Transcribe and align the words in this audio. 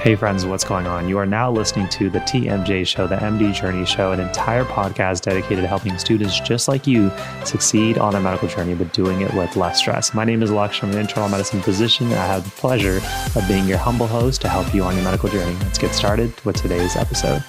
Hey, 0.00 0.14
friends, 0.14 0.46
what's 0.46 0.62
going 0.62 0.86
on? 0.86 1.08
You 1.08 1.18
are 1.18 1.26
now 1.26 1.50
listening 1.50 1.88
to 1.88 2.08
the 2.08 2.20
TMJ 2.20 2.86
Show, 2.86 3.08
the 3.08 3.16
MD 3.16 3.52
Journey 3.52 3.84
Show, 3.84 4.12
an 4.12 4.20
entire 4.20 4.64
podcast 4.64 5.22
dedicated 5.22 5.62
to 5.62 5.66
helping 5.66 5.98
students 5.98 6.38
just 6.38 6.68
like 6.68 6.86
you 6.86 7.10
succeed 7.44 7.98
on 7.98 8.12
their 8.12 8.20
medical 8.20 8.46
journey, 8.46 8.74
but 8.74 8.92
doing 8.92 9.22
it 9.22 9.34
with 9.34 9.56
less 9.56 9.78
stress. 9.78 10.14
My 10.14 10.24
name 10.24 10.44
is 10.44 10.52
Alex. 10.52 10.80
I'm 10.82 10.90
an 10.90 10.98
internal 10.98 11.28
medicine 11.28 11.60
physician. 11.60 12.06
and 12.06 12.16
I 12.16 12.26
have 12.26 12.44
the 12.44 12.50
pleasure 12.50 13.00
of 13.34 13.48
being 13.48 13.66
your 13.66 13.78
humble 13.78 14.06
host 14.06 14.42
to 14.42 14.48
help 14.48 14.72
you 14.72 14.84
on 14.84 14.94
your 14.94 15.02
medical 15.02 15.28
journey. 15.28 15.56
Let's 15.62 15.78
get 15.78 15.92
started 15.92 16.32
with 16.44 16.54
today's 16.54 16.94
episode. 16.94 17.42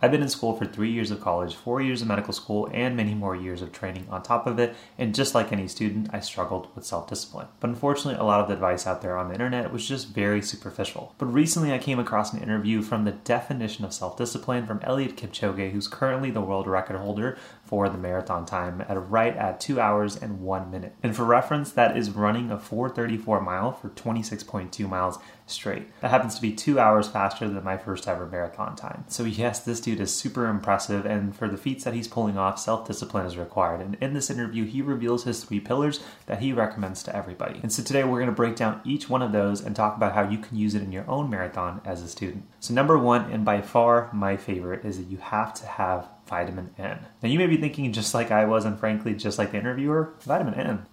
I've 0.00 0.12
been 0.12 0.22
in 0.22 0.28
school 0.28 0.54
for 0.54 0.64
three 0.64 0.92
years 0.92 1.10
of 1.10 1.20
college, 1.20 1.56
four 1.56 1.80
years 1.80 2.02
of 2.02 2.08
medical 2.08 2.32
school, 2.32 2.68
and 2.72 2.96
many 2.96 3.14
more 3.14 3.34
years 3.34 3.62
of 3.62 3.72
training 3.72 4.06
on 4.08 4.22
top 4.22 4.46
of 4.46 4.58
it. 4.60 4.76
And 4.96 5.14
just 5.14 5.34
like 5.34 5.52
any 5.52 5.66
student, 5.66 6.10
I 6.12 6.20
struggled 6.20 6.68
with 6.76 6.86
self 6.86 7.08
discipline. 7.08 7.48
But 7.58 7.70
unfortunately, 7.70 8.20
a 8.20 8.24
lot 8.24 8.40
of 8.40 8.46
the 8.46 8.54
advice 8.54 8.86
out 8.86 9.02
there 9.02 9.16
on 9.16 9.28
the 9.28 9.34
internet 9.34 9.72
was 9.72 9.88
just 9.88 10.08
very 10.08 10.40
superficial. 10.40 11.14
But 11.18 11.26
recently, 11.26 11.72
I 11.72 11.78
came 11.78 11.98
across 11.98 12.32
an 12.32 12.42
interview 12.42 12.80
from 12.82 13.04
the 13.04 13.12
definition 13.12 13.84
of 13.84 13.92
self 13.92 14.16
discipline 14.16 14.66
from 14.66 14.78
Eliud 14.80 15.16
Kipchoge, 15.16 15.72
who's 15.72 15.88
currently 15.88 16.30
the 16.30 16.40
world 16.40 16.68
record 16.68 16.96
holder 16.96 17.36
for 17.64 17.88
the 17.88 17.98
marathon 17.98 18.46
time 18.46 18.84
at 18.88 19.10
right 19.10 19.36
at 19.36 19.60
two 19.60 19.80
hours 19.80 20.16
and 20.16 20.40
one 20.40 20.70
minute. 20.70 20.94
And 21.02 21.14
for 21.14 21.24
reference, 21.24 21.72
that 21.72 21.96
is 21.96 22.10
running 22.10 22.50
a 22.50 22.58
434 22.58 23.40
mile 23.40 23.72
for 23.72 23.88
26.2 23.90 24.88
miles 24.88 25.18
straight. 25.50 25.88
That 26.00 26.10
happens 26.10 26.34
to 26.34 26.42
be 26.42 26.52
two 26.52 26.78
hours 26.78 27.08
faster 27.08 27.48
than 27.48 27.64
my 27.64 27.76
first 27.76 28.06
ever 28.06 28.26
marathon 28.26 28.76
time. 28.76 29.04
So, 29.08 29.24
yes, 29.24 29.60
this 29.60 29.80
dude 29.80 30.00
is 30.00 30.14
super 30.14 30.46
impressive, 30.46 31.06
and 31.06 31.34
for 31.34 31.48
the 31.48 31.56
feats 31.56 31.84
that 31.84 31.94
he's 31.94 32.08
pulling 32.08 32.38
off, 32.38 32.58
self 32.58 32.86
discipline 32.86 33.26
is 33.26 33.36
required. 33.36 33.80
And 33.80 33.96
in 34.00 34.14
this 34.14 34.30
interview, 34.30 34.64
he 34.64 34.82
reveals 34.82 35.24
his 35.24 35.44
three 35.44 35.60
pillars 35.60 36.00
that 36.26 36.40
he 36.40 36.52
recommends 36.52 37.02
to 37.04 37.16
everybody. 37.16 37.60
And 37.62 37.72
so, 37.72 37.82
today 37.82 38.04
we're 38.04 38.18
going 38.18 38.26
to 38.26 38.32
break 38.32 38.56
down 38.56 38.80
each 38.84 39.08
one 39.08 39.22
of 39.22 39.32
those 39.32 39.60
and 39.60 39.74
talk 39.74 39.96
about 39.96 40.14
how 40.14 40.28
you 40.28 40.38
can 40.38 40.56
use 40.56 40.74
it 40.74 40.82
in 40.82 40.92
your 40.92 41.08
own 41.08 41.30
marathon 41.30 41.80
as 41.84 42.02
a 42.02 42.08
student. 42.08 42.44
So, 42.60 42.74
number 42.74 42.98
one, 42.98 43.30
and 43.30 43.44
by 43.44 43.60
far 43.60 44.10
my 44.12 44.36
favorite, 44.36 44.84
is 44.84 44.98
that 44.98 45.10
you 45.10 45.18
have 45.18 45.54
to 45.54 45.66
have 45.66 46.08
vitamin 46.26 46.70
N. 46.78 47.06
Now, 47.22 47.28
you 47.28 47.38
may 47.38 47.46
be 47.46 47.56
thinking, 47.56 47.92
just 47.92 48.14
like 48.14 48.30
I 48.30 48.44
was, 48.44 48.64
and 48.64 48.78
frankly, 48.78 49.14
just 49.14 49.38
like 49.38 49.52
the 49.52 49.58
interviewer, 49.58 50.14
vitamin 50.20 50.54
N. 50.54 50.86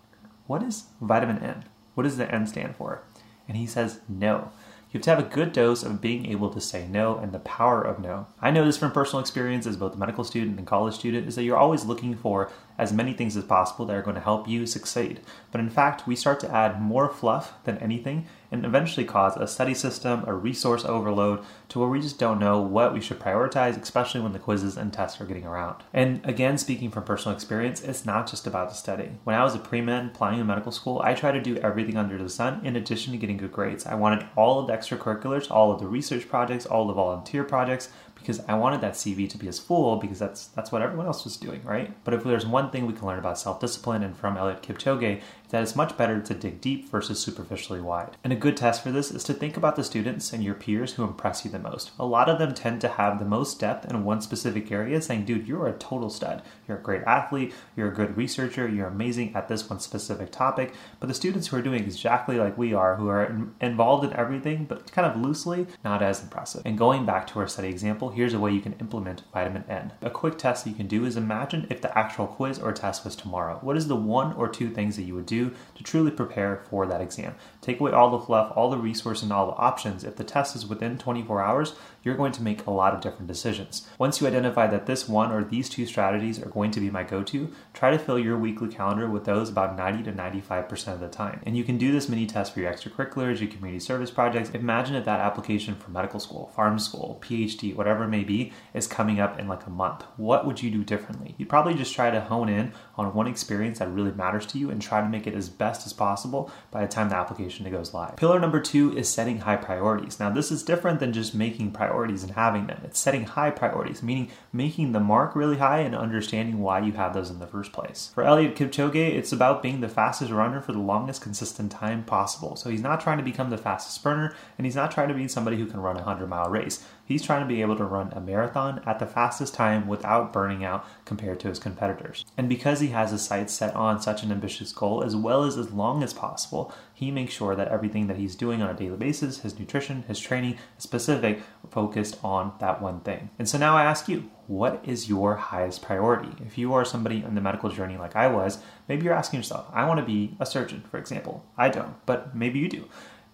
What 0.48 0.64
is 0.64 0.86
vitamin 1.02 1.40
N? 1.40 1.66
What 1.96 2.04
does 2.04 2.18
the 2.18 2.34
N 2.34 2.46
stand 2.46 2.76
for? 2.76 3.04
And 3.48 3.58
he 3.58 3.68
says, 3.68 4.00
no. 4.08 4.52
You 4.92 5.00
have 5.00 5.04
to 5.04 5.10
have 5.10 5.20
a 5.20 5.36
good 5.36 5.52
dose 5.52 5.84
of 5.84 6.00
being 6.00 6.26
able 6.28 6.50
to 6.52 6.62
say 6.62 6.88
no 6.88 7.18
and 7.18 7.34
the 7.34 7.40
power 7.40 7.82
of 7.82 8.00
no. 8.00 8.28
I 8.42 8.50
know 8.50 8.64
this 8.64 8.78
from 8.78 8.94
personal 8.94 9.20
experience 9.20 9.68
as 9.68 9.76
both 9.76 9.96
a 9.96 9.98
medical 9.98 10.24
student 10.24 10.58
and 10.58 10.66
college 10.66 10.96
student 10.96 11.28
is 11.28 11.36
that 11.36 11.44
you're 11.44 11.58
always 11.58 11.84
looking 11.84 12.16
for 12.16 12.50
as 12.78 12.94
many 12.94 13.12
things 13.12 13.36
as 13.36 13.44
possible 13.44 13.86
that 13.86 13.96
are 13.96 14.02
going 14.02 14.16
to 14.16 14.22
help 14.22 14.48
you 14.48 14.66
succeed. 14.66 15.20
But 15.52 15.60
in 15.60 15.70
fact, 15.70 16.08
we 16.08 16.16
start 16.16 16.40
to 16.42 16.50
add 16.50 16.82
more 16.82 17.10
fluff 17.10 17.56
than 17.66 17.78
anything 17.80 18.26
and 18.52 18.66
eventually 18.66 19.06
cause 19.06 19.36
a 19.38 19.48
study 19.48 19.74
system, 19.74 20.24
a 20.28 20.34
resource 20.34 20.86
overload 20.86 21.44
to 21.70 21.80
where 21.80 21.90
we 21.90 22.02
just 22.02 22.20
don't 22.20 22.40
know 22.40 22.60
what 22.60 22.94
we 22.94 23.02
should 23.02 23.20
prioritize, 23.20 23.82
especially 23.82 24.22
when 24.22 24.34
the 24.34 24.40
quizzes 24.40 24.78
and 24.78 24.94
tests 24.94 25.20
are 25.20 25.26
getting 25.26 25.46
around. 25.46 25.84
And 25.94 26.22
again, 26.24 26.58
speaking 26.58 26.92
from 26.92 27.04
personal 27.04 27.36
experience, 27.36 27.82
it's 27.82 28.06
not 28.06 28.30
just 28.30 28.48
about 28.48 28.70
the 28.70 28.76
study. 28.76 29.12
When 29.24 29.36
I 29.36 29.44
was 29.44 29.56
a 29.56 29.60
pre-med 29.60 30.08
applying 30.08 30.40
to 30.40 30.44
medical 30.44 30.72
school, 30.72 31.02
I 31.04 31.14
tried 31.14 31.34
to 31.34 31.42
do 31.42 31.58
everything 31.58 31.98
under 31.98 32.18
the 32.18 32.30
sun 32.30 32.66
in 32.66 32.76
addition 32.76 33.12
to 33.14 33.18
getting 33.18 33.38
good 33.38 33.52
grades. 33.52 33.86
I 33.86 33.96
wanted 33.96 34.28
all 34.36 34.60
of 34.60 34.68
the 34.68 34.74
extracurriculars, 34.74 35.50
all 35.50 35.72
of 35.72 35.80
the 35.80 35.88
research 35.88 36.28
projects, 36.28 36.66
all 36.66 36.88
the 36.88 36.94
volunteer 36.94 37.44
projects, 37.44 37.90
because 38.26 38.40
I 38.48 38.56
wanted 38.56 38.82
that 38.82 38.94
CV 38.94 39.30
to 39.30 39.38
be 39.38 39.48
as 39.48 39.60
full 39.60 39.98
because 39.98 40.18
that's 40.18 40.48
that's 40.48 40.72
what 40.72 40.82
everyone 40.82 41.06
else 41.06 41.24
was 41.26 41.38
doing, 41.38 41.62
right? 41.64 41.94
But 42.04 42.16
if 42.16 42.24
there's 42.24 42.46
one 42.46 42.72
thing 42.72 42.88
we 42.88 42.94
can 42.94 43.06
learn 43.06 43.20
about 43.20 43.38
self-discipline 43.38 44.02
and 44.02 44.18
from 44.18 44.36
Eliud 44.36 44.64
Kipchoge, 44.64 45.22
that 45.50 45.62
it's 45.62 45.76
much 45.76 45.96
better 45.96 46.20
to 46.20 46.34
dig 46.34 46.60
deep 46.60 46.90
versus 46.90 47.20
superficially 47.20 47.82
wide. 47.82 48.18
And 48.24 48.34
a 48.36 48.40
good 48.40 48.58
test 48.58 48.84
for 48.84 48.92
this 48.92 49.12
is 49.12 49.24
to 49.26 49.34
think 49.34 49.56
about 49.56 49.76
the 49.76 49.84
students 49.84 50.34
and 50.34 50.44
your 50.44 50.56
peers 50.56 50.94
who 50.94 51.04
impress 51.04 51.46
you 51.46 51.52
the 51.52 51.60
most. 51.60 51.92
A 52.00 52.06
lot 52.06 52.28
of 52.28 52.40
them 52.40 52.54
tend 52.54 52.82
to 52.82 52.90
have 52.90 53.20
the 53.20 53.26
most 53.26 53.60
depth 53.60 53.90
in 53.90 54.04
one 54.04 54.20
specific 54.22 54.72
area, 54.72 55.02
saying, 55.02 55.26
dude, 55.26 55.48
you're 55.48 55.68
a 55.68 55.78
total 55.78 56.10
stud. 56.10 56.42
You're 56.68 56.80
a 56.80 56.82
great 56.82 57.04
athlete, 57.04 57.54
you're 57.78 57.92
a 57.92 57.94
good 57.94 58.18
researcher, 58.18 58.68
you're 58.68 58.88
amazing 58.88 59.36
at 59.36 59.48
this 59.48 59.70
one 59.70 59.80
specific 59.80 60.32
topic. 60.32 60.74
But 61.00 61.08
the 61.08 61.14
students 61.14 61.48
who 61.48 61.58
are 61.58 61.62
doing 61.62 61.84
exactly 61.84 62.38
like 62.38 62.58
we 62.58 62.74
are, 62.74 62.96
who 62.96 63.08
are 63.08 63.50
involved 63.62 64.04
in 64.04 64.14
everything, 64.14 64.66
but 64.66 64.92
kind 64.92 65.06
of 65.10 65.22
loosely, 65.22 65.68
not 65.84 66.02
as 66.02 66.22
impressive. 66.22 66.64
And 66.66 66.78
going 66.78 67.06
back 67.06 67.28
to 67.28 67.40
our 67.40 67.48
study 67.48 67.70
example, 67.70 68.10
here's 68.10 68.34
a 68.34 68.40
way 68.40 68.52
you 68.52 68.62
can 68.62 68.74
implement 68.82 69.24
vitamin 69.32 69.64
N. 69.70 69.94
A 70.02 70.10
quick 70.10 70.38
test 70.38 70.68
you 70.68 70.74
can 70.74 70.88
do 70.88 71.06
is 71.06 71.16
imagine 71.16 71.68
if 71.70 71.82
the 71.82 71.96
actual 71.98 72.28
quiz 72.28 72.60
or 72.60 72.74
test 72.74 73.06
was 73.06 73.16
tomorrow. 73.16 73.60
What 73.62 73.78
is 73.78 73.88
the 73.88 73.96
one 73.96 74.34
or 74.34 74.50
two 74.50 74.70
things 74.70 74.98
that 74.98 75.04
you 75.04 75.16
would 75.16 75.26
do? 75.28 75.36
do 75.36 75.56
to 75.76 75.84
truly 75.84 76.12
prepare 76.12 76.64
for 76.70 76.86
that 76.88 77.02
exam. 77.02 77.36
Take 77.62 77.80
away 77.80 77.92
all 77.92 78.10
the 78.10 78.25
fluff, 78.26 78.52
all 78.56 78.70
the 78.70 78.78
resource, 78.78 79.22
and 79.22 79.32
all 79.32 79.48
the 79.48 79.58
options. 79.58 80.04
If 80.04 80.16
the 80.16 80.24
test 80.24 80.56
is 80.56 80.66
within 80.66 80.98
24 80.98 81.42
hours, 81.42 81.76
you're 82.04 82.16
going 82.16 82.32
to 82.34 82.44
make 82.44 82.66
a 82.66 82.72
lot 82.72 82.94
of 82.94 83.02
different 83.02 83.28
decisions. 83.28 83.88
Once 83.98 84.22
you 84.22 84.28
identify 84.28 84.68
that 84.68 84.86
this 84.86 85.10
one 85.10 85.32
or 85.32 85.44
these 85.44 85.68
two 85.68 85.86
strategies 85.86 86.42
are 86.42 86.50
going 86.50 86.70
to 86.72 86.80
be 86.80 86.92
my 86.92 87.04
go 87.04 87.24
to, 87.24 87.52
try 87.74 87.90
to 87.90 87.98
fill 87.98 88.20
your 88.20 88.38
weekly 88.38 88.68
calendar 88.68 89.10
with 89.10 89.26
those 89.26 89.50
about 89.50 89.76
90 89.76 90.04
to 90.04 90.12
95% 90.14 90.94
of 90.94 91.00
the 91.00 91.08
time. 91.08 91.42
And 91.46 91.58
you 91.58 91.64
can 91.64 91.78
do 91.78 91.92
this 91.92 92.08
mini 92.08 92.28
test 92.28 92.54
for 92.54 92.60
your 92.60 92.72
extracurriculars, 92.72 93.40
your 93.40 93.50
community 93.50 93.80
service 93.80 94.12
projects. 94.12 94.52
Imagine 94.52 94.96
if 94.96 95.06
that 95.06 95.20
application 95.20 95.76
for 95.76 95.90
medical 95.90 96.20
school, 96.20 96.52
pharm 96.56 96.80
school, 96.80 97.20
PhD, 97.24 97.76
whatever 97.76 98.04
it 98.04 98.10
may 98.10 98.24
be, 98.24 98.54
is 98.74 98.86
coming 98.86 99.20
up 99.20 99.40
in 99.40 99.48
like 99.48 99.66
a 99.66 99.72
month. 99.72 100.04
What 100.18 100.46
would 100.46 100.62
you 100.62 100.70
do 100.70 100.84
differently? 100.84 101.34
You'd 101.38 101.50
probably 101.50 101.74
just 101.74 101.96
try 101.96 102.12
to 102.12 102.22
hone 102.22 102.50
in 102.50 102.72
on 102.98 103.14
one 103.14 103.28
experience 103.28 103.80
that 103.80 103.90
really 103.90 104.12
matters 104.12 104.46
to 104.48 104.60
you 104.60 104.70
and 104.70 104.82
try 104.82 105.02
to 105.02 105.10
make 105.10 105.26
it 105.26 105.34
as 105.34 105.50
best 105.50 105.86
as 105.88 105.94
possible 105.94 106.52
by 106.70 106.82
the 106.82 106.88
time 106.88 107.10
the 107.10 107.16
application 107.16 107.70
goes 107.72 107.94
live. 107.94 108.15
Pillar 108.16 108.40
number 108.40 108.62
two 108.62 108.96
is 108.98 109.10
setting 109.10 109.40
high 109.40 109.58
priorities. 109.58 110.22
Now, 110.22 110.30
this 110.30 110.50
is 110.50 110.64
different 110.64 111.02
than 111.02 111.12
just 111.12 111.36
making 111.36 111.72
priorities 111.72 112.24
and 112.24 112.32
having 112.32 112.68
them. 112.68 112.80
It's 112.86 112.98
setting 112.98 113.26
high 113.26 113.52
priorities, 113.52 114.02
meaning 114.02 114.30
making 114.54 114.94
the 114.94 115.02
mark 115.02 115.36
really 115.36 115.58
high 115.58 115.80
and 115.80 115.94
understanding 115.94 116.60
why 116.60 116.80
you 116.80 116.94
have 116.94 117.14
those 117.14 117.30
in 117.30 117.40
the 117.40 117.48
first 117.48 117.74
place. 117.74 118.12
For 118.16 118.24
Eliud 118.24 118.56
Kipchoge, 118.56 118.96
it's 118.96 119.34
about 119.34 119.62
being 119.62 119.82
the 119.82 119.90
fastest 119.90 120.32
runner 120.32 120.62
for 120.62 120.72
the 120.72 120.80
longest 120.80 121.22
consistent 121.22 121.74
time 121.74 122.06
possible. 122.06 122.56
So 122.56 122.70
he's 122.70 122.82
not 122.82 123.02
trying 123.02 123.18
to 123.18 123.24
become 123.24 123.50
the 123.50 123.58
fastest 123.58 123.96
sprinter 123.96 124.34
and 124.58 124.66
he's 124.66 124.76
not 124.76 124.92
trying 124.92 125.10
to 125.10 125.14
be 125.14 125.28
somebody 125.28 125.58
who 125.58 125.66
can 125.66 125.82
run 125.82 125.98
a 125.98 126.04
100 126.04 126.28
mile 126.28 126.50
race. 126.50 126.86
He's 127.06 127.22
trying 127.22 127.42
to 127.42 127.48
be 127.48 127.62
able 127.62 127.76
to 127.76 127.84
run 127.84 128.12
a 128.14 128.22
marathon 128.22 128.82
at 128.86 129.00
the 129.00 129.06
fastest 129.06 129.54
time 129.54 129.88
without 129.88 130.34
burning 130.34 130.64
out 130.64 130.88
compared 131.06 131.40
to 131.42 131.50
his 131.50 131.60
competitors. 131.60 132.26
And 132.36 132.50
because 132.50 132.80
he 132.80 132.88
has 132.88 133.12
his 133.12 133.22
sights 133.22 133.54
set 133.54 133.76
on 133.76 134.02
such 134.02 134.24
an 134.24 134.32
ambitious 134.32 134.72
goal, 134.72 135.04
as 135.04 135.16
well 135.16 135.44
as 135.44 135.58
as 135.58 135.72
long 135.72 136.02
as 136.02 136.14
possible, 136.14 136.74
he 136.96 137.12
makes 137.12 137.34
sure 137.34 137.56
that 137.56 137.68
everything 137.68 138.08
that 138.08 138.18
he's 138.18 138.36
doing 138.36 138.62
on 138.62 138.70
a 138.70 138.74
daily 138.74 138.98
basis, 138.98 139.42
his 139.42 139.60
nutrition, 139.60 140.04
his 140.08 140.20
training, 140.20 140.58
specific, 140.78 141.44
focused 141.70 142.18
on 142.24 142.54
that 142.60 142.82
one 142.82 143.02
thing. 143.02 143.30
And 143.38 143.48
so 143.48 143.58
now 143.58 143.76
I 143.76 143.84
ask 143.84 144.08
you, 144.08 144.32
what 144.48 144.82
is 144.84 145.10
your 145.10 145.36
highest 145.36 145.82
priority? 145.82 146.32
If 146.44 146.58
you 146.58 146.74
are 146.74 146.86
somebody 146.86 147.24
on 147.24 147.36
the 147.36 147.42
medical 147.42 147.70
journey 147.70 147.98
like 147.98 148.16
I 148.16 148.28
was, 148.28 148.60
maybe 148.88 149.04
you're 149.04 149.14
asking 149.14 149.40
yourself, 149.40 149.68
I 149.74 149.86
want 149.86 150.00
to 150.00 150.06
be 150.06 150.38
a 150.40 150.46
surgeon, 150.46 150.86
for 150.90 150.98
example. 150.98 151.46
I 151.58 151.70
don't, 151.70 151.96
but 152.06 152.36
maybe 152.36 152.60
you 152.60 152.70
do 152.70 152.88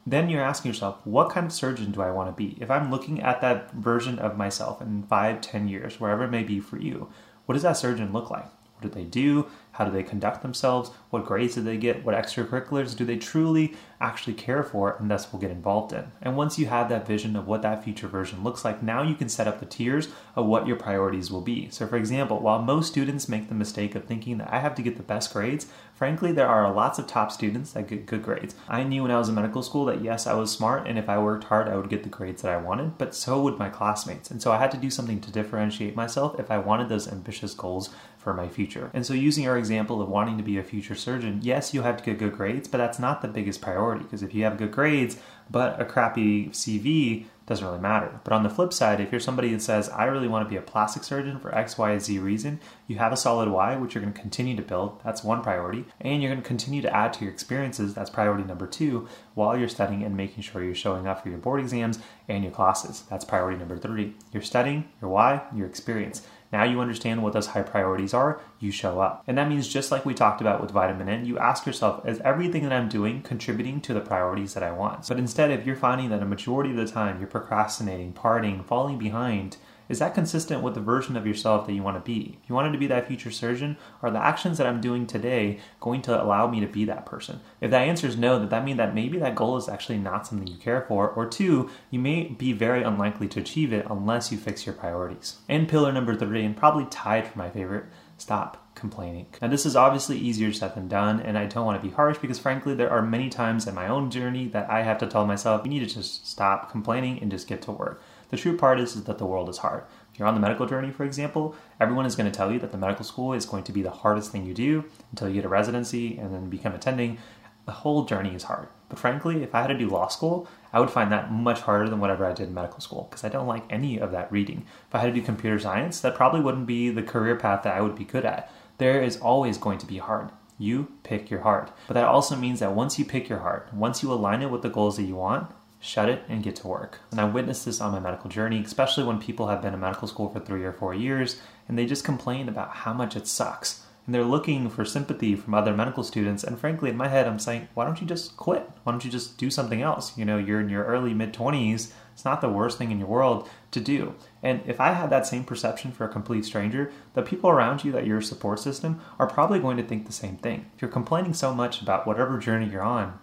then 0.05 0.29
you're 0.29 0.41
asking 0.41 0.69
yourself, 0.69 0.97
what 1.03 1.29
kind 1.29 1.45
of 1.45 1.53
surgeon 1.53 1.91
do 1.91 2.01
I 2.01 2.11
want 2.11 2.29
to 2.29 2.33
be? 2.33 2.57
If 2.59 2.71
I'm 2.71 2.89
looking 2.89 3.21
at 3.21 3.41
that 3.41 3.71
version 3.71 4.17
of 4.19 4.37
myself 4.37 4.81
in 4.81 5.03
five, 5.03 5.41
ten 5.41 5.67
years, 5.67 5.99
wherever 5.99 6.23
it 6.23 6.31
may 6.31 6.43
be 6.43 6.59
for 6.59 6.79
you, 6.79 7.09
what 7.45 7.53
does 7.53 7.63
that 7.63 7.77
surgeon 7.77 8.11
look 8.11 8.29
like? 8.29 8.47
What 8.81 8.91
do 8.91 8.99
they 8.99 9.05
do? 9.05 9.47
How 9.73 9.85
do 9.85 9.91
they 9.91 10.03
conduct 10.03 10.41
themselves? 10.41 10.91
What 11.11 11.25
grades 11.25 11.55
do 11.55 11.61
they 11.61 11.77
get? 11.77 12.03
What 12.03 12.15
extracurriculars 12.15 12.95
do 12.95 13.05
they 13.05 13.17
truly 13.17 13.75
actually 14.01 14.33
care 14.33 14.63
for 14.63 14.97
and 14.97 15.09
thus 15.09 15.31
will 15.31 15.39
get 15.39 15.51
involved 15.51 15.93
in? 15.93 16.11
And 16.21 16.35
once 16.35 16.59
you 16.59 16.65
have 16.65 16.89
that 16.89 17.07
vision 17.07 17.35
of 17.35 17.47
what 17.47 17.61
that 17.61 17.83
future 17.83 18.07
version 18.07 18.43
looks 18.43 18.65
like, 18.65 18.83
now 18.83 19.01
you 19.01 19.15
can 19.15 19.29
set 19.29 19.47
up 19.47 19.59
the 19.59 19.65
tiers 19.65 20.09
of 20.35 20.45
what 20.45 20.67
your 20.67 20.75
priorities 20.75 21.31
will 21.31 21.41
be. 21.41 21.69
So, 21.69 21.87
for 21.87 21.95
example, 21.95 22.39
while 22.39 22.61
most 22.61 22.91
students 22.91 23.29
make 23.29 23.47
the 23.47 23.55
mistake 23.55 23.95
of 23.95 24.05
thinking 24.05 24.39
that 24.39 24.51
I 24.51 24.59
have 24.59 24.75
to 24.75 24.81
get 24.81 24.97
the 24.97 25.03
best 25.03 25.31
grades, 25.31 25.67
frankly, 25.93 26.31
there 26.31 26.47
are 26.47 26.71
lots 26.73 26.99
of 26.99 27.07
top 27.07 27.31
students 27.31 27.71
that 27.71 27.87
get 27.87 28.05
good 28.05 28.23
grades. 28.23 28.55
I 28.67 28.83
knew 28.83 29.03
when 29.03 29.11
I 29.11 29.19
was 29.19 29.29
in 29.29 29.35
medical 29.35 29.63
school 29.63 29.85
that 29.85 30.01
yes, 30.01 30.27
I 30.27 30.33
was 30.33 30.51
smart, 30.51 30.87
and 30.87 30.99
if 30.99 31.07
I 31.07 31.17
worked 31.17 31.45
hard, 31.45 31.69
I 31.69 31.77
would 31.77 31.89
get 31.89 32.03
the 32.03 32.09
grades 32.09 32.41
that 32.41 32.51
I 32.51 32.57
wanted, 32.57 32.97
but 32.97 33.15
so 33.15 33.41
would 33.41 33.57
my 33.57 33.69
classmates. 33.69 34.31
And 34.31 34.41
so 34.41 34.51
I 34.51 34.57
had 34.57 34.71
to 34.71 34.77
do 34.77 34.89
something 34.89 35.21
to 35.21 35.31
differentiate 35.31 35.95
myself 35.95 36.39
if 36.39 36.51
I 36.51 36.57
wanted 36.57 36.89
those 36.89 37.07
ambitious 37.07 37.53
goals 37.53 37.89
for 38.21 38.33
my 38.33 38.47
future. 38.47 38.91
And 38.93 39.05
so, 39.05 39.13
using 39.13 39.47
our 39.47 39.57
example 39.57 40.01
of 40.01 40.09
wanting 40.09 40.37
to 40.37 40.43
be 40.43 40.57
a 40.57 40.63
future 40.63 40.95
surgeon, 40.95 41.39
yes, 41.41 41.73
you 41.73 41.81
have 41.81 41.97
to 41.97 42.03
get 42.03 42.19
good 42.19 42.33
grades, 42.33 42.67
but 42.67 42.77
that's 42.77 42.99
not 42.99 43.21
the 43.21 43.27
biggest 43.27 43.61
priority 43.61 44.03
because 44.03 44.23
if 44.23 44.33
you 44.33 44.43
have 44.43 44.57
good 44.57 44.71
grades 44.71 45.17
but 45.51 45.79
a 45.81 45.85
crappy 45.85 46.47
CV, 46.47 47.25
doesn't 47.45 47.65
really 47.65 47.79
matter. 47.79 48.21
But 48.23 48.31
on 48.31 48.43
the 48.43 48.49
flip 48.49 48.71
side, 48.71 49.01
if 49.01 49.11
you're 49.11 49.19
somebody 49.19 49.51
that 49.51 49.61
says, 49.61 49.89
I 49.89 50.05
really 50.05 50.29
want 50.29 50.45
to 50.45 50.49
be 50.49 50.55
a 50.55 50.61
plastic 50.61 51.03
surgeon 51.03 51.37
for 51.37 51.53
X, 51.53 51.77
Y, 51.77 51.97
Z 51.97 52.19
reason, 52.19 52.61
you 52.87 52.97
have 52.97 53.11
a 53.11 53.17
solid 53.17 53.49
why, 53.49 53.75
which 53.75 53.93
you're 53.93 54.01
going 54.01 54.13
to 54.13 54.21
continue 54.21 54.55
to 54.55 54.61
build. 54.61 55.01
That's 55.03 55.23
one 55.23 55.41
priority. 55.41 55.85
And 55.99 56.21
you're 56.21 56.31
going 56.31 56.41
to 56.41 56.47
continue 56.47 56.81
to 56.81 56.95
add 56.95 57.11
to 57.13 57.25
your 57.25 57.33
experiences. 57.33 57.93
That's 57.93 58.09
priority 58.09 58.45
number 58.45 58.67
two, 58.67 59.09
while 59.33 59.57
you're 59.57 59.67
studying 59.67 60.03
and 60.03 60.15
making 60.15 60.43
sure 60.43 60.63
you're 60.63 60.73
showing 60.73 61.07
up 61.07 61.23
for 61.23 61.29
your 61.29 61.39
board 61.39 61.59
exams 61.59 61.99
and 62.29 62.43
your 62.43 62.53
classes. 62.53 63.03
That's 63.09 63.25
priority 63.25 63.57
number 63.57 63.77
three. 63.77 64.15
You're 64.31 64.43
studying, 64.43 64.87
your 65.01 65.09
why, 65.09 65.41
your 65.53 65.67
experience. 65.67 66.25
Now 66.51 66.63
you 66.63 66.81
understand 66.81 67.23
what 67.23 67.33
those 67.33 67.47
high 67.47 67.61
priorities 67.61 68.13
are, 68.13 68.41
you 68.59 68.71
show 68.71 68.99
up. 68.99 69.23
And 69.25 69.37
that 69.37 69.47
means 69.47 69.67
just 69.67 69.91
like 69.91 70.05
we 70.05 70.13
talked 70.13 70.41
about 70.41 70.61
with 70.61 70.71
vitamin 70.71 71.07
N, 71.07 71.25
you 71.25 71.39
ask 71.39 71.65
yourself, 71.65 72.05
is 72.05 72.19
everything 72.21 72.63
that 72.63 72.73
I'm 72.73 72.89
doing 72.89 73.21
contributing 73.21 73.79
to 73.81 73.93
the 73.93 74.01
priorities 74.01 74.53
that 74.53 74.63
I 74.63 74.71
want? 74.71 75.07
But 75.07 75.17
instead, 75.17 75.51
if 75.51 75.65
you're 75.65 75.75
finding 75.75 76.09
that 76.09 76.21
a 76.21 76.25
majority 76.25 76.71
of 76.71 76.77
the 76.77 76.87
time 76.87 77.19
you're 77.19 77.27
procrastinating, 77.27 78.13
partying, 78.13 78.65
falling 78.65 78.97
behind, 78.97 79.57
is 79.91 79.99
that 79.99 80.15
consistent 80.15 80.63
with 80.63 80.73
the 80.73 80.81
version 80.81 81.17
of 81.17 81.27
yourself 81.27 81.67
that 81.67 81.73
you 81.73 81.83
want 81.83 81.97
to 81.97 82.01
be? 82.01 82.39
If 82.41 82.49
you 82.49 82.55
wanted 82.55 82.71
to 82.71 82.77
be 82.77 82.87
that 82.87 83.07
future 83.07 83.29
surgeon, 83.29 83.77
are 84.01 84.09
the 84.09 84.23
actions 84.23 84.57
that 84.57 84.65
I'm 84.65 84.79
doing 84.79 85.05
today 85.05 85.59
going 85.81 86.01
to 86.03 86.23
allow 86.23 86.47
me 86.47 86.61
to 86.61 86.67
be 86.67 86.85
that 86.85 87.05
person? 87.05 87.41
If 87.59 87.71
that 87.71 87.87
answer 87.87 88.07
is 88.07 88.17
no, 88.17 88.39
that 88.39 88.49
that 88.49 88.63
means 88.63 88.77
that 88.77 88.95
maybe 88.95 89.19
that 89.19 89.35
goal 89.35 89.57
is 89.57 89.67
actually 89.67 89.97
not 89.97 90.25
something 90.25 90.47
you 90.47 90.57
care 90.57 90.85
for, 90.87 91.09
or 91.09 91.25
two, 91.27 91.69
you 91.89 91.99
may 91.99 92.23
be 92.23 92.53
very 92.53 92.83
unlikely 92.83 93.27
to 93.27 93.41
achieve 93.41 93.73
it 93.73 93.85
unless 93.89 94.31
you 94.31 94.37
fix 94.37 94.65
your 94.65 94.73
priorities. 94.73 95.39
And 95.49 95.67
pillar 95.67 95.91
number 95.91 96.15
three, 96.15 96.45
and 96.45 96.55
probably 96.55 96.85
tied 96.85 97.27
for 97.27 97.37
my 97.37 97.49
favorite, 97.49 97.85
stop 98.17 98.73
complaining. 98.75 99.27
Now, 99.41 99.49
this 99.49 99.65
is 99.65 99.75
obviously 99.75 100.17
easier 100.17 100.53
said 100.53 100.75
than 100.75 100.87
done, 100.87 101.19
and 101.19 101.37
I 101.37 101.45
don't 101.45 101.65
want 101.65 101.81
to 101.81 101.87
be 101.87 101.93
harsh 101.93 102.17
because, 102.19 102.39
frankly, 102.39 102.73
there 102.75 102.89
are 102.89 103.01
many 103.01 103.29
times 103.29 103.67
in 103.67 103.75
my 103.75 103.87
own 103.87 104.09
journey 104.09 104.47
that 104.49 104.69
I 104.69 104.83
have 104.83 104.99
to 104.99 105.07
tell 105.07 105.25
myself, 105.25 105.65
you 105.65 105.69
need 105.69 105.87
to 105.87 105.93
just 105.93 106.25
stop 106.27 106.71
complaining 106.71 107.19
and 107.21 107.29
just 107.29 107.47
get 107.47 107.61
to 107.63 107.71
work. 107.71 108.01
The 108.31 108.37
true 108.37 108.57
part 108.57 108.79
is, 108.79 108.95
is 108.95 109.03
that 109.03 109.17
the 109.17 109.25
world 109.25 109.49
is 109.49 109.59
hard. 109.59 109.83
If 110.11 110.17
you're 110.17 110.27
on 110.27 110.35
the 110.35 110.41
medical 110.41 110.65
journey, 110.65 110.89
for 110.89 111.03
example, 111.03 111.53
everyone 111.79 112.05
is 112.05 112.15
going 112.15 112.31
to 112.31 112.35
tell 112.35 112.51
you 112.51 112.59
that 112.59 112.71
the 112.71 112.77
medical 112.77 113.05
school 113.05 113.33
is 113.33 113.45
going 113.45 113.63
to 113.65 113.71
be 113.71 113.81
the 113.81 113.91
hardest 113.91 114.31
thing 114.31 114.45
you 114.45 114.53
do 114.53 114.85
until 115.11 115.27
you 115.27 115.35
get 115.35 115.45
a 115.45 115.49
residency 115.49 116.17
and 116.17 116.33
then 116.33 116.49
become 116.49 116.73
attending. 116.73 117.17
The 117.65 117.73
whole 117.73 118.05
journey 118.05 118.33
is 118.33 118.43
hard. 118.43 118.69
But 118.89 118.99
frankly, 118.99 119.43
if 119.43 119.53
I 119.53 119.61
had 119.61 119.67
to 119.67 119.77
do 119.77 119.89
law 119.89 120.07
school, 120.07 120.47
I 120.73 120.79
would 120.79 120.89
find 120.89 121.11
that 121.11 121.31
much 121.31 121.61
harder 121.61 121.89
than 121.89 121.99
whatever 121.99 122.25
I 122.25 122.33
did 122.33 122.47
in 122.47 122.53
medical 122.53 122.79
school 122.79 123.07
because 123.09 123.23
I 123.23 123.29
don't 123.29 123.47
like 123.47 123.63
any 123.69 123.99
of 123.99 124.11
that 124.11 124.31
reading. 124.31 124.65
If 124.87 124.95
I 124.95 124.99
had 124.99 125.13
to 125.13 125.19
do 125.19 125.21
computer 125.21 125.59
science, 125.59 125.99
that 125.99 126.15
probably 126.15 126.41
wouldn't 126.41 126.67
be 126.67 126.89
the 126.89 127.03
career 127.03 127.35
path 127.35 127.63
that 127.63 127.75
I 127.75 127.81
would 127.81 127.95
be 127.95 128.05
good 128.05 128.25
at. 128.25 128.51
There 128.77 129.01
is 129.01 129.17
always 129.17 129.57
going 129.57 129.77
to 129.79 129.85
be 129.85 129.97
hard. 129.97 130.31
You 130.57 130.91
pick 131.03 131.29
your 131.29 131.41
heart. 131.41 131.71
But 131.87 131.95
that 131.95 132.05
also 132.05 132.35
means 132.35 132.59
that 132.61 132.73
once 132.73 132.97
you 132.97 133.05
pick 133.05 133.27
your 133.29 133.39
heart, 133.39 133.73
once 133.73 134.01
you 134.01 134.11
align 134.11 134.41
it 134.41 134.51
with 134.51 134.61
the 134.61 134.69
goals 134.69 134.97
that 134.97 135.03
you 135.03 135.15
want, 135.15 135.51
shut 135.81 136.07
it 136.07 136.23
and 136.29 136.43
get 136.43 136.55
to 136.57 136.67
work. 136.67 136.99
And 137.09 137.19
I 137.19 137.25
witnessed 137.25 137.65
this 137.65 137.81
on 137.81 137.91
my 137.91 137.99
medical 137.99 138.29
journey, 138.29 138.61
especially 138.63 139.03
when 139.03 139.19
people 139.19 139.47
have 139.47 139.61
been 139.61 139.73
in 139.73 139.79
medical 139.79 140.07
school 140.07 140.29
for 140.29 140.39
three 140.39 140.63
or 140.63 140.71
four 140.71 140.93
years 140.93 141.41
and 141.67 141.77
they 141.77 141.85
just 141.85 142.05
complain 142.05 142.47
about 142.47 142.69
how 142.69 142.93
much 142.93 143.15
it 143.15 143.27
sucks. 143.27 143.85
And 144.05 144.15
they're 144.15 144.23
looking 144.23 144.69
for 144.69 144.83
sympathy 144.83 145.35
from 145.35 145.53
other 145.53 145.73
medical 145.73 146.03
students. 146.03 146.43
And 146.43 146.59
frankly, 146.59 146.89
in 146.89 146.97
my 146.97 147.07
head, 147.07 147.27
I'm 147.27 147.39
saying, 147.39 147.67
why 147.75 147.85
don't 147.85 148.01
you 148.01 148.07
just 148.07 148.35
quit? 148.35 148.69
Why 148.83 148.91
don't 148.91 149.05
you 149.05 149.11
just 149.11 149.37
do 149.37 149.51
something 149.51 149.81
else? 149.81 150.17
You 150.17 150.25
know, 150.25 150.37
you're 150.37 150.59
in 150.59 150.69
your 150.69 150.85
early 150.85 151.13
mid 151.13 151.33
20s. 151.33 151.91
It's 152.13 152.25
not 152.25 152.41
the 152.41 152.49
worst 152.49 152.77
thing 152.77 152.91
in 152.91 152.99
your 152.99 153.07
world 153.07 153.47
to 153.71 153.79
do. 153.79 154.15
And 154.43 154.61
if 154.65 154.81
I 154.81 154.93
had 154.93 155.09
that 155.11 155.27
same 155.27 155.43
perception 155.43 155.91
for 155.91 156.03
a 156.03 156.09
complete 156.11 156.45
stranger, 156.45 156.91
the 157.13 157.21
people 157.21 157.49
around 157.49 157.83
you 157.83 157.91
that 157.93 158.07
your 158.07 158.21
support 158.21 158.59
system 158.59 158.99
are 159.17 159.27
probably 159.27 159.59
going 159.59 159.77
to 159.77 159.83
think 159.83 160.07
the 160.07 160.11
same 160.11 160.37
thing. 160.37 160.65
If 160.75 160.81
you're 160.81 160.91
complaining 160.91 161.33
so 161.33 161.53
much 161.53 161.81
about 161.81 162.05
whatever 162.05 162.37
journey 162.37 162.69
you're 162.69 162.81
on, 162.81 163.17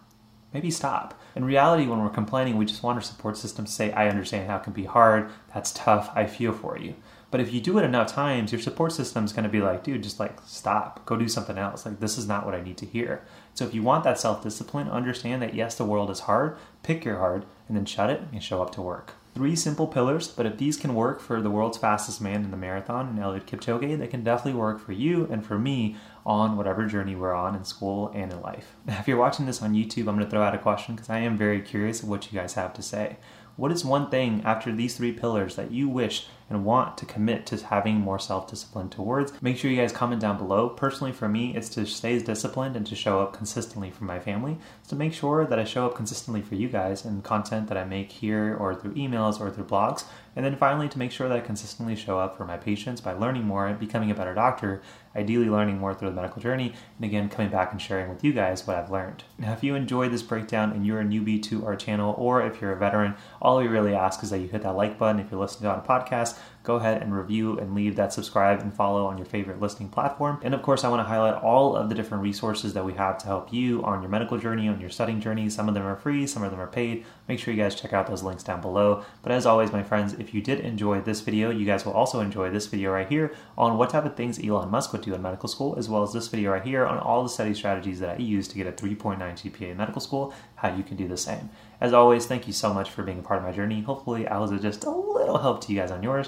maybe 0.53 0.71
stop. 0.71 1.21
In 1.37 1.45
reality, 1.45 1.87
when 1.87 2.01
we're 2.01 2.09
complaining, 2.09 2.57
we 2.57 2.65
just 2.65 2.83
want 2.83 2.97
our 2.97 3.03
support 3.03 3.37
system 3.37 3.65
to 3.65 3.71
say, 3.71 3.93
I 3.93 4.09
understand 4.09 4.49
how 4.49 4.57
it 4.57 4.65
can 4.65 4.73
be 4.73 4.85
hard, 4.85 5.31
that's 5.55 5.73
tough, 5.73 6.11
I 6.15 6.27
feel 6.27 6.53
for 6.53 6.79
you. 6.79 6.95
But 7.31 7.41
if 7.41 7.53
you 7.53 7.61
do 7.61 7.79
it 7.79 7.85
enough 7.85 8.13
times, 8.13 8.53
your 8.53 8.61
support 8.61 8.93
system 8.93 9.25
is 9.25 9.33
going 9.33 9.45
to 9.45 9.51
be 9.51 9.61
like, 9.61 9.85
dude, 9.85 10.03
just 10.03 10.19
like 10.19 10.39
stop, 10.47 11.05
go 11.05 11.17
do 11.17 11.29
something 11.29 11.59
else. 11.59 11.85
Like, 11.85 12.01
this 12.01 12.17
is 12.17 12.27
not 12.27 12.47
what 12.47 12.55
I 12.55 12.63
need 12.63 12.79
to 12.79 12.87
hear. 12.87 13.23
So, 13.53 13.67
if 13.67 13.75
you 13.75 13.83
want 13.83 14.05
that 14.05 14.19
self 14.19 14.43
discipline, 14.43 14.89
understand 14.89 15.43
that 15.43 15.55
yes, 15.55 15.75
the 15.75 15.85
world 15.85 16.11
is 16.11 16.21
hard, 16.21 16.57
pick 16.83 17.05
your 17.05 17.19
hard, 17.19 17.45
and 17.69 17.77
then 17.77 17.85
shut 17.85 18.09
it 18.09 18.23
and 18.33 18.43
show 18.43 18.63
up 18.63 18.73
to 18.77 18.83
work. 18.83 19.13
Three 19.35 19.55
simple 19.55 19.87
pillars, 19.87 20.29
but 20.29 20.47
if 20.47 20.59
these 20.59 20.77
can 20.77 20.95
work 20.95 21.21
for 21.21 21.41
the 21.41 21.51
world's 21.51 21.79
fastest 21.79 22.21
man 22.21 22.43
in 22.45 22.51
the 22.51 22.57
marathon 22.57 23.09
and 23.09 23.19
Eliud 23.19 23.45
Kipchoge, 23.45 23.99
they 23.99 24.07
can 24.07 24.25
definitely 24.25 24.59
work 24.59 24.81
for 24.81 24.93
you 24.93 25.29
and 25.31 25.47
for 25.47 25.59
me 25.59 25.97
on 26.27 26.57
whatever 26.57 26.87
journey 26.87 27.15
we're 27.15 27.35
on 27.35 27.55
in 27.55 27.65
school 27.65 28.11
and 28.15 28.33
in 28.33 28.41
life. 28.41 28.75
Now, 28.85 28.97
if 29.01 29.07
you're 29.07 29.17
watching 29.17 29.47
this 29.47 29.63
on 29.63 29.75
YouTube, 29.75 30.09
I'm 30.09 30.17
going 30.17 30.21
to 30.21 30.31
throw 30.31 30.43
out 30.43 30.55
a 30.55 30.59
question 30.59 30.97
because 30.97 31.11
I 31.11 31.19
am 31.19 31.37
very 31.37 31.61
curious 31.61 32.03
of 32.03 32.09
what 32.09 32.31
you 32.33 32.39
guys 32.39 32.55
have 32.55 32.75
to 32.75 32.83
say. 32.83 33.19
What 33.57 33.73
is 33.73 33.85
one 33.85 34.11
thing 34.11 34.43
after 34.45 34.73
these 34.73 34.97
three 34.97 35.13
pillars 35.13 35.57
that 35.57 35.73
you 35.73 35.89
wish 35.89 36.29
and 36.51 36.65
want 36.65 36.97
to 36.99 37.07
commit 37.07 37.47
to 37.47 37.57
having 37.67 37.97
more 37.97 38.19
self 38.19 38.49
discipline 38.49 38.89
towards. 38.89 39.33
Make 39.43 39.57
sure 39.57 39.71
you 39.71 39.77
guys 39.77 39.93
comment 39.93 40.21
down 40.21 40.39
below. 40.39 40.69
Personally, 40.69 41.13
for 41.13 41.29
me, 41.29 41.55
it's 41.57 41.69
to 41.71 41.87
stay 41.87 42.19
disciplined 42.19 42.77
and 42.77 42.87
to 42.87 42.95
show 42.95 43.21
up 43.21 43.33
consistently 43.33 43.91
for 43.91 44.05
my 44.05 44.19
family. 44.19 44.59
To 44.89 44.97
make 44.97 45.13
sure 45.13 45.45
that 45.45 45.59
I 45.59 45.65
show 45.65 45.87
up 45.87 45.95
consistently 45.95 46.43
for 46.43 46.55
you 46.55 46.69
guys 46.69 47.05
in 47.05 47.23
content 47.23 47.69
that 47.69 47.77
I 47.77 47.85
make 47.85 48.13
here 48.13 48.57
or 48.59 48.75
through 48.75 48.95
emails 48.95 49.41
or 49.41 49.51
through 49.51 49.65
blogs. 49.65 50.05
And 50.37 50.45
then 50.45 50.57
finally, 50.57 50.89
to 50.91 50.99
make 50.99 51.11
sure 51.11 51.29
that 51.29 51.37
I 51.37 51.41
consistently 51.41 51.97
show 51.97 52.21
up 52.21 52.37
for 52.37 52.45
my 52.45 52.57
patients 52.57 53.01
by 53.01 53.13
learning 53.13 53.43
more 53.43 53.67
and 53.67 53.77
becoming 53.77 54.11
a 54.13 54.15
better 54.15 54.35
doctor, 54.35 54.81
ideally 55.17 55.51
learning 55.51 55.79
more 55.79 55.95
through 55.95 56.11
the 56.11 56.15
medical 56.15 56.41
journey, 56.41 56.75
and 56.97 57.05
again, 57.05 57.29
coming 57.29 57.51
back 57.51 57.73
and 57.73 57.83
sharing 57.83 58.09
with 58.09 58.23
you 58.23 58.33
guys 58.33 58.65
what 58.65 58.77
I've 58.77 58.91
learned. 58.91 59.25
Now, 59.37 59.53
if 59.53 59.65
you 59.65 59.75
enjoyed 59.75 60.13
this 60.13 60.23
breakdown 60.23 60.71
and 60.71 60.87
you're 60.87 61.01
a 61.01 61.05
newbie 61.05 61.43
to 61.45 61.67
our 61.67 61.75
channel, 61.75 62.15
or 62.17 62.41
if 62.43 62.61
you're 62.61 62.71
a 62.71 62.77
veteran, 62.77 63.17
all 63.43 63.59
we 63.59 63.67
really 63.67 63.97
ask 63.97 64.23
is 64.23 64.31
that 64.31 64.39
you 64.39 64.47
hit 64.47 64.63
that 64.63 64.77
like 64.77 64.97
button 64.97 65.21
if 65.21 65.29
you're 65.33 65.41
listening 65.41 65.71
on 65.71 65.81
a 65.81 65.83
podcast 65.83 66.38
go 66.69 66.77
ahead 66.77 67.01
and 67.01 67.17
review 67.17 67.59
and 67.59 67.75
leave 67.75 67.97
that 67.97 68.13
subscribe 68.13 68.61
and 68.61 68.75
follow 68.75 69.07
on 69.07 69.17
your 69.17 69.25
favorite 69.25 69.59
listening 69.59 69.89
platform. 69.89 70.39
And 70.43 70.55
of 70.55 70.61
course, 70.61 70.85
I 70.85 70.89
want 70.91 71.01
to 71.01 71.09
highlight 71.09 71.43
all 71.43 71.75
of 71.75 71.89
the 71.89 71.95
different 71.95 72.23
resources 72.23 72.75
that 72.75 72.85
we 72.85 72.93
have 72.93 73.17
to 73.19 73.27
help 73.27 73.53
you 73.53 73.83
on 73.85 74.03
your 74.03 74.11
medical 74.11 74.37
journey, 74.37 74.69
on 74.69 74.79
your 74.79 74.91
studying 74.91 75.19
journey. 75.19 75.49
Some 75.49 75.67
of 75.67 75.75
them 75.75 75.85
are 75.85 75.97
free, 75.97 76.27
some 76.27 76.43
of 76.43 76.51
them 76.51 76.61
are 76.61 76.67
paid. 76.67 77.07
Make 77.27 77.39
sure 77.39 77.55
you 77.55 77.63
guys 77.63 77.75
check 77.75 77.95
out 77.95 78.07
those 78.07 78.23
links 78.23 78.43
down 78.43 78.61
below. 78.61 79.03
But 79.23 79.33
as 79.33 79.47
always, 79.47 79.73
my 79.73 79.83
friends, 79.83 80.13
if 80.15 80.35
you 80.35 80.43
did 80.43 80.61
enjoy 80.61 81.01
this 81.01 81.21
video, 81.21 81.49
you 81.49 81.65
guys 81.65 81.87
will 81.87 81.95
also 81.95 82.21
enjoy 82.21 82.51
this 82.51 82.67
video 82.67 82.93
right 82.93 83.09
here 83.09 83.33
on 83.57 83.79
what 83.79 83.89
type 83.89 84.05
of 84.05 84.15
things 84.15 84.39
Elon 84.39 84.71
Musk 84.71 84.93
would 84.93 85.03
do 85.03 85.15
in 85.15 85.23
medical 85.23 85.49
school, 85.49 85.75
as 85.79 85.89
well 85.89 86.03
as 86.03 86.13
this 86.13 86.29
video 86.29 86.53
right 86.53 86.63
here 86.63 86.87
on 86.87 86.99
all 86.99 87.23
the 87.23 87.31
study 87.31 87.55
strategies 87.55 88.01
that 88.01 88.19
I 88.19 88.23
use 88.23 88.47
to 88.49 88.57
get 88.57 88.67
a 88.67 88.73
3.9 88.73 89.19
GPA 89.19 89.71
in 89.71 89.77
medical 89.79 90.03
school, 90.03 90.35
how 90.57 90.75
you 90.75 90.83
can 90.83 90.99
do 90.99 91.09
the 91.09 91.17
same. 91.17 91.49
As 91.81 91.93
always, 91.93 92.27
thank 92.27 92.47
you 92.47 92.53
so 92.53 92.75
much 92.75 92.91
for 92.91 93.03
being 93.05 93.21
a 93.21 93.23
part 93.23 93.39
of 93.39 93.45
my 93.45 93.53
journey. 93.53 93.83
Hopefully, 93.83 94.27
I 94.27 94.39
was 94.39 94.51
just 94.61 94.85
a 94.85 94.91
little 94.91 95.39
help 95.39 95.61
to 95.63 95.73
you 95.73 95.79
guys 95.79 95.93
on 95.93 96.03
yours 96.03 96.28